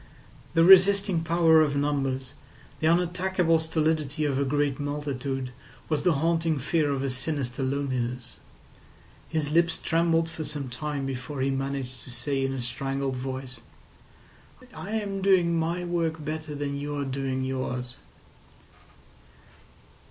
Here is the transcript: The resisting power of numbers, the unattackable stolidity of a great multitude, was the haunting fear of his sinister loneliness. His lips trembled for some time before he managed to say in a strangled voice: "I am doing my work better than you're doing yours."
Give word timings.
The 0.55 0.63
resisting 0.63 1.23
power 1.23 1.61
of 1.61 1.75
numbers, 1.75 2.33
the 2.79 2.87
unattackable 2.87 3.59
stolidity 3.59 4.25
of 4.25 4.39
a 4.39 4.43
great 4.43 4.79
multitude, 4.79 5.51
was 5.89 6.01
the 6.01 6.13
haunting 6.13 6.57
fear 6.57 6.89
of 6.89 7.01
his 7.01 7.15
sinister 7.15 7.61
loneliness. 7.61 8.37
His 9.29 9.51
lips 9.51 9.77
trembled 9.77 10.27
for 10.27 10.43
some 10.43 10.69
time 10.69 11.05
before 11.05 11.39
he 11.41 11.51
managed 11.51 12.01
to 12.05 12.09
say 12.09 12.43
in 12.43 12.51
a 12.51 12.61
strangled 12.61 13.15
voice: 13.17 13.59
"I 14.73 14.93
am 14.93 15.21
doing 15.21 15.55
my 15.55 15.83
work 15.85 16.25
better 16.25 16.55
than 16.55 16.77
you're 16.79 17.05
doing 17.05 17.43
yours." 17.43 17.97